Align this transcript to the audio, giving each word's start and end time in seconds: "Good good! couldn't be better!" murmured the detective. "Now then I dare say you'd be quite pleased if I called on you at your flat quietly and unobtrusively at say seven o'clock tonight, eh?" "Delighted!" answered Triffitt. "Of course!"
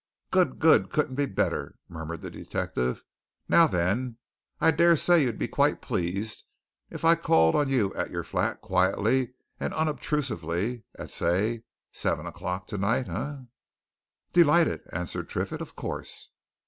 "Good 0.31 0.57
good! 0.57 0.89
couldn't 0.89 1.13
be 1.13 1.27
better!" 1.27 1.75
murmured 1.87 2.21
the 2.21 2.31
detective. 2.31 3.03
"Now 3.47 3.67
then 3.67 4.17
I 4.59 4.71
dare 4.71 4.95
say 4.95 5.21
you'd 5.21 5.37
be 5.37 5.47
quite 5.47 5.79
pleased 5.79 6.43
if 6.89 7.05
I 7.05 7.13
called 7.13 7.53
on 7.55 7.69
you 7.69 7.93
at 7.93 8.09
your 8.09 8.23
flat 8.23 8.61
quietly 8.61 9.33
and 9.59 9.75
unobtrusively 9.75 10.85
at 10.97 11.11
say 11.11 11.65
seven 11.91 12.25
o'clock 12.25 12.65
tonight, 12.65 13.07
eh?" 13.09 13.43
"Delighted!" 14.33 14.81
answered 14.91 15.29
Triffitt. 15.29 15.61
"Of 15.61 15.75
course!" 15.75 16.31